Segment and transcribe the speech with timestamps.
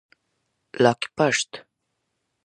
[0.83, 1.65] لاکپشت 🐢